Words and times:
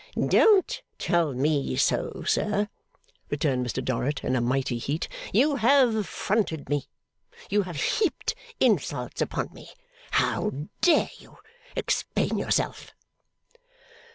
'Don't 0.17 0.81
tell 0.97 1.31
me 1.33 1.75
so, 1.75 2.23
sir,' 2.25 2.67
returned 3.29 3.63
Mr 3.63 3.85
Dorrit, 3.85 4.23
in 4.23 4.35
a 4.35 4.41
mighty 4.41 4.79
heat. 4.79 5.07
'You 5.31 5.57
have 5.57 5.93
affronted 5.93 6.69
me. 6.69 6.87
You 7.51 7.61
have 7.61 7.79
heaped 7.79 8.33
insults 8.59 9.21
upon 9.21 9.53
me. 9.53 9.69
How 10.09 10.69
dare 10.81 11.11
you? 11.19 11.37
Explain 11.75 12.39
yourself. 12.39 12.95